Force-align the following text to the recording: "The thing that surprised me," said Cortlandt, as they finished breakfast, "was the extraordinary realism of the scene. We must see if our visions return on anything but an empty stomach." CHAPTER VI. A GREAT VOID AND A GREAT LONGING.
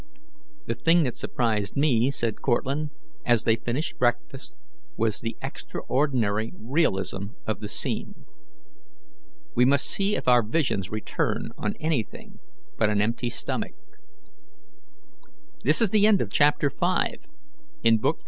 "The 0.65 0.73
thing 0.73 1.03
that 1.03 1.15
surprised 1.15 1.75
me," 1.77 2.09
said 2.09 2.41
Cortlandt, 2.41 2.91
as 3.23 3.43
they 3.43 3.55
finished 3.55 3.99
breakfast, 3.99 4.51
"was 4.97 5.19
the 5.19 5.37
extraordinary 5.43 6.53
realism 6.57 7.33
of 7.45 7.59
the 7.59 7.67
scene. 7.67 8.25
We 9.53 9.63
must 9.63 9.85
see 9.85 10.15
if 10.15 10.27
our 10.27 10.41
visions 10.41 10.89
return 10.89 11.51
on 11.55 11.75
anything 11.79 12.39
but 12.79 12.89
an 12.89 12.99
empty 12.99 13.29
stomach." 13.29 13.75
CHAPTER 15.63 15.79
VI. 15.85 15.85
A 15.85 16.09
GREAT 16.15 16.71
VOID 16.71 17.19
AND 17.83 17.91
A 17.91 17.97
GREAT 17.97 18.01
LONGING. 18.03 18.17